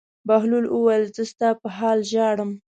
[0.27, 2.51] بهلول وویل: زه ستا په حال ژاړم.